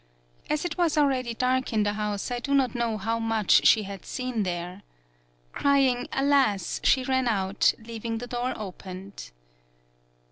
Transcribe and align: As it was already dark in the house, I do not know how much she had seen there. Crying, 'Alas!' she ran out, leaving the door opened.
As 0.49 0.65
it 0.65 0.79
was 0.79 0.97
already 0.97 1.35
dark 1.35 1.71
in 1.71 1.83
the 1.83 1.93
house, 1.93 2.31
I 2.31 2.39
do 2.39 2.55
not 2.55 2.73
know 2.73 2.97
how 2.97 3.19
much 3.19 3.67
she 3.67 3.83
had 3.83 4.03
seen 4.03 4.41
there. 4.41 4.81
Crying, 5.51 6.07
'Alas!' 6.11 6.81
she 6.83 7.03
ran 7.03 7.27
out, 7.27 7.75
leaving 7.77 8.17
the 8.17 8.25
door 8.25 8.55
opened. 8.57 9.29